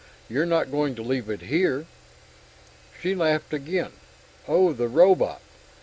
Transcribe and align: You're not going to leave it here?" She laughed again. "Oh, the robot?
You're 0.27 0.47
not 0.47 0.71
going 0.71 0.95
to 0.95 1.03
leave 1.03 1.29
it 1.29 1.41
here?" 1.41 1.85
She 2.99 3.13
laughed 3.13 3.53
again. 3.53 3.91
"Oh, 4.47 4.73
the 4.73 4.87
robot? 4.87 5.43